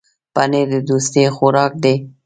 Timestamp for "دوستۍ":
0.89-1.23